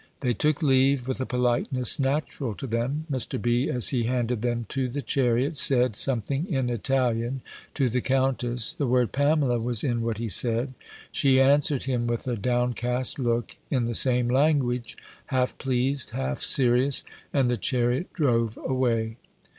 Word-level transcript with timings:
They 0.21 0.33
took 0.33 0.63
leave 0.63 1.07
with 1.07 1.21
a 1.21 1.27
politeness 1.27 1.99
natural 1.99 2.55
to 2.55 2.65
them. 2.65 3.05
Mr. 3.11 3.39
B., 3.39 3.69
as 3.69 3.89
he 3.89 4.05
handed 4.05 4.41
them 4.41 4.65
to 4.69 4.89
the 4.89 5.03
chariot, 5.03 5.55
said 5.57 5.95
something 5.95 6.51
in 6.51 6.71
Italian 6.71 7.41
to 7.75 7.87
the 7.87 8.01
Countess: 8.01 8.73
the 8.73 8.87
word 8.87 9.11
Pamela 9.11 9.59
was 9.59 9.83
in 9.83 10.01
what 10.01 10.17
he 10.17 10.27
said: 10.27 10.73
she 11.11 11.39
answered 11.39 11.83
him 11.83 12.07
with 12.07 12.25
a 12.27 12.35
downcast 12.35 13.19
look, 13.19 13.57
in 13.69 13.85
the 13.85 13.93
same 13.93 14.27
language, 14.27 14.97
half 15.27 15.55
pleased, 15.59 16.09
half 16.09 16.39
serious, 16.41 17.03
and 17.31 17.47
the 17.47 17.55
chariot 17.55 18.11
drove 18.11 18.57
away. 18.57 19.17